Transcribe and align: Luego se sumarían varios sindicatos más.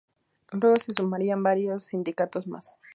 Luego 0.51 0.77
se 0.77 0.93
sumarían 0.93 1.43
varios 1.43 1.83
sindicatos 1.83 2.47
más. 2.47 2.75